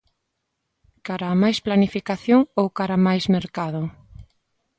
[1.05, 3.81] Cara a máis planificación ou cara a máis mercado?